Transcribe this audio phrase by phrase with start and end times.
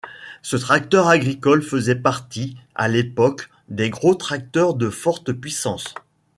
[0.41, 5.93] Ce tracteur agricole faisait partie, à l'époque, des gros tracteurs de forte puissance.